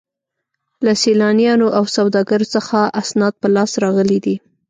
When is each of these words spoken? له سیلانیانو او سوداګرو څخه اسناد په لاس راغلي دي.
له 0.85 0.93
سیلانیانو 1.03 1.67
او 1.77 1.83
سوداګرو 1.95 2.51
څخه 2.55 2.79
اسناد 3.01 3.33
په 3.41 3.47
لاس 3.55 3.71
راغلي 3.83 4.19
دي. 4.25 4.35